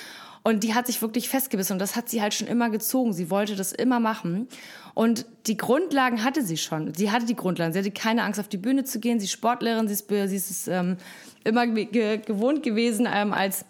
Und 0.43 0.63
die 0.63 0.73
hat 0.73 0.87
sich 0.87 1.01
wirklich 1.01 1.29
festgebissen 1.29 1.73
und 1.73 1.79
das 1.79 1.95
hat 1.95 2.09
sie 2.09 2.21
halt 2.21 2.33
schon 2.33 2.47
immer 2.47 2.69
gezogen. 2.69 3.13
Sie 3.13 3.29
wollte 3.29 3.55
das 3.55 3.73
immer 3.73 3.99
machen. 3.99 4.47
Und 4.93 5.25
die 5.45 5.57
Grundlagen 5.57 6.23
hatte 6.23 6.41
sie 6.41 6.57
schon. 6.57 6.93
Sie 6.93 7.11
hatte 7.11 7.25
die 7.25 7.35
Grundlagen. 7.35 7.73
Sie 7.73 7.79
hatte 7.79 7.91
keine 7.91 8.23
Angst, 8.23 8.39
auf 8.39 8.47
die 8.47 8.57
Bühne 8.57 8.83
zu 8.83 8.99
gehen. 8.99 9.19
Sie 9.19 9.25
ist 9.25 9.31
Sportlerin, 9.31 9.87
sie 9.87 9.93
ist, 9.93 10.07
sie 10.09 10.35
ist 10.35 10.67
ähm, 10.67 10.97
immer 11.43 11.67
ge 11.67 12.17
gewohnt 12.17 12.63
gewesen, 12.63 13.07
ähm, 13.11 13.33
als 13.33 13.65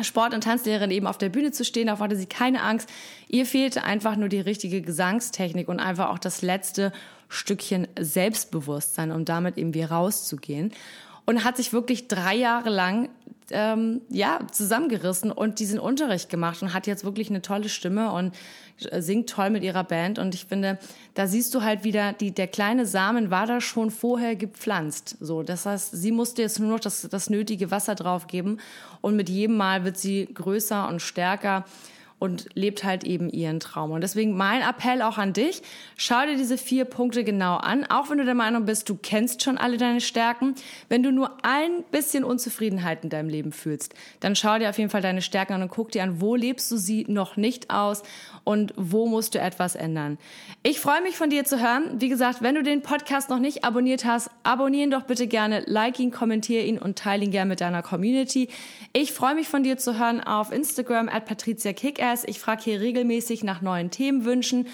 Sport- 0.00 0.32
und 0.32 0.44
Tanzlehrerin 0.44 0.90
eben 0.90 1.06
auf 1.06 1.18
der 1.18 1.28
Bühne 1.28 1.50
zu 1.50 1.64
stehen. 1.64 1.86
Darauf 1.86 2.00
hatte 2.00 2.16
sie 2.16 2.26
keine 2.26 2.62
Angst. 2.62 2.88
Ihr 3.28 3.44
fehlte 3.44 3.84
einfach 3.84 4.16
nur 4.16 4.28
die 4.28 4.40
richtige 4.40 4.80
Gesangstechnik 4.80 5.68
und 5.68 5.80
einfach 5.80 6.10
auch 6.10 6.18
das 6.18 6.40
letzte 6.40 6.92
Stückchen 7.28 7.88
Selbstbewusstsein, 7.98 9.10
um 9.12 9.24
damit 9.24 9.58
eben 9.58 9.74
wie 9.74 9.82
rauszugehen. 9.82 10.72
Und 11.24 11.44
hat 11.44 11.56
sich 11.56 11.72
wirklich 11.72 12.08
drei 12.08 12.34
Jahre 12.34 12.70
lang 12.70 13.08
ähm, 13.50 14.00
ja, 14.08 14.40
zusammengerissen 14.50 15.30
und 15.30 15.58
diesen 15.58 15.78
Unterricht 15.78 16.28
gemacht 16.30 16.62
und 16.62 16.74
hat 16.74 16.86
jetzt 16.86 17.04
wirklich 17.04 17.30
eine 17.30 17.42
tolle 17.42 17.68
Stimme 17.68 18.12
und 18.12 18.32
singt 18.98 19.28
toll 19.28 19.50
mit 19.50 19.62
ihrer 19.62 19.84
Band. 19.84 20.18
Und 20.18 20.34
ich 20.34 20.46
finde, 20.46 20.78
da 21.14 21.26
siehst 21.26 21.54
du 21.54 21.62
halt 21.62 21.84
wieder, 21.84 22.12
die, 22.12 22.32
der 22.32 22.48
kleine 22.48 22.86
Samen 22.86 23.30
war 23.30 23.46
da 23.46 23.60
schon 23.60 23.90
vorher 23.90 24.36
gepflanzt. 24.36 25.16
So, 25.20 25.42
das 25.42 25.66
heißt, 25.66 25.92
sie 25.92 26.12
musste 26.12 26.42
jetzt 26.42 26.58
nur 26.58 26.70
noch 26.70 26.80
das, 26.80 27.02
das 27.08 27.30
nötige 27.30 27.70
Wasser 27.70 27.94
drauf 27.94 28.26
geben 28.26 28.58
und 29.00 29.16
mit 29.16 29.28
jedem 29.28 29.56
Mal 29.56 29.84
wird 29.84 29.98
sie 29.98 30.28
größer 30.32 30.88
und 30.88 31.00
stärker 31.00 31.64
und 32.22 32.46
lebt 32.54 32.84
halt 32.84 33.02
eben 33.02 33.28
ihren 33.30 33.58
Traum. 33.58 33.90
Und 33.90 34.02
deswegen 34.02 34.36
mein 34.36 34.62
Appell 34.62 35.02
auch 35.02 35.18
an 35.18 35.32
dich, 35.32 35.60
schau 35.96 36.24
dir 36.24 36.36
diese 36.36 36.56
vier 36.56 36.84
Punkte 36.84 37.24
genau 37.24 37.56
an, 37.56 37.84
auch 37.86 38.10
wenn 38.10 38.18
du 38.18 38.24
der 38.24 38.36
Meinung 38.36 38.64
bist, 38.64 38.88
du 38.88 38.94
kennst 38.94 39.42
schon 39.42 39.58
alle 39.58 39.76
deine 39.76 40.00
Stärken. 40.00 40.54
Wenn 40.88 41.02
du 41.02 41.10
nur 41.10 41.32
ein 41.42 41.82
bisschen 41.90 42.22
Unzufriedenheit 42.22 43.02
in 43.02 43.10
deinem 43.10 43.28
Leben 43.28 43.50
fühlst, 43.50 43.94
dann 44.20 44.36
schau 44.36 44.56
dir 44.60 44.70
auf 44.70 44.78
jeden 44.78 44.88
Fall 44.88 45.02
deine 45.02 45.20
Stärken 45.20 45.54
an 45.54 45.62
und 45.62 45.70
guck 45.72 45.90
dir 45.90 46.04
an, 46.04 46.20
wo 46.20 46.36
lebst 46.36 46.70
du 46.70 46.76
sie 46.76 47.04
noch 47.08 47.36
nicht 47.36 47.70
aus 47.70 48.04
und 48.44 48.72
wo 48.76 49.08
musst 49.08 49.34
du 49.34 49.40
etwas 49.40 49.74
ändern. 49.74 50.16
Ich 50.62 50.78
freue 50.78 51.02
mich 51.02 51.16
von 51.16 51.28
dir 51.28 51.44
zu 51.44 51.60
hören. 51.60 52.00
Wie 52.00 52.08
gesagt, 52.08 52.40
wenn 52.40 52.54
du 52.54 52.62
den 52.62 52.82
Podcast 52.82 53.30
noch 53.30 53.40
nicht 53.40 53.64
abonniert 53.64 54.04
hast, 54.04 54.30
abonnieren 54.44 54.92
doch 54.92 55.02
bitte 55.02 55.26
gerne, 55.26 55.64
like 55.66 55.98
ihn, 55.98 56.12
kommentiere 56.12 56.62
ihn 56.62 56.78
und 56.78 56.96
teile 56.96 57.24
ihn 57.24 57.32
gerne 57.32 57.48
mit 57.48 57.60
deiner 57.60 57.82
Community. 57.82 58.48
Ich 58.92 59.12
freue 59.12 59.34
mich 59.34 59.48
von 59.48 59.64
dir 59.64 59.76
zu 59.76 59.98
hören 59.98 60.20
auf 60.20 60.52
Instagram 60.52 61.08
at 61.08 61.24
Patricia 61.24 61.72
Kicker 62.12 62.22
Podcast. 62.22 62.28
Ich 62.28 62.38
frage 62.38 62.62
hier 62.62 62.80
regelmäßig 62.80 63.44
nach 63.44 63.62
neuen 63.62 63.90
Themenwünschen 63.90 64.66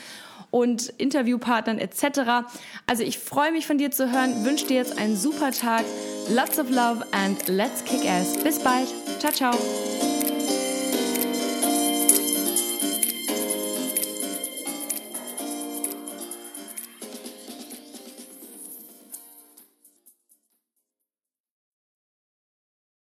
und 0.51 0.89
Interviewpartnern 0.89 1.79
etc. 1.79 2.49
Also 2.87 3.03
ich 3.03 3.19
freue 3.19 3.53
mich 3.53 3.67
von 3.67 3.79
dir 3.79 3.91
zu 3.91 4.11
hören, 4.11 4.45
wünsche 4.45 4.67
dir 4.67 4.77
jetzt 4.77 4.99
einen 4.99 5.17
super 5.17 5.53
Tag. 5.53 5.85
Lots 6.31 6.59
of 6.59 6.71
love 6.71 7.05
and 7.13 7.49
let's 7.49 7.85
kick 7.85 8.09
ass. 8.09 8.37
Bis 8.43 8.59
bald. 8.59 8.89
Ciao, 9.19 9.33
ciao. 9.33 10.18